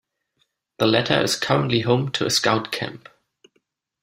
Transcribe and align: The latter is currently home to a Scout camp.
The 0.79 0.87
latter 0.87 1.21
is 1.21 1.35
currently 1.35 1.81
home 1.81 2.09
to 2.13 2.25
a 2.25 2.31
Scout 2.31 2.71
camp. 2.71 3.07